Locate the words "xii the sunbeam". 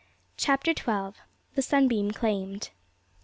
0.71-2.09